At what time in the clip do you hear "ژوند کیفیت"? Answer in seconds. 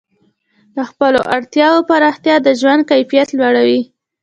2.59-3.29